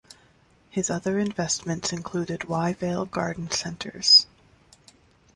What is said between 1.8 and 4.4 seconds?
included Wyevale Garden Centres.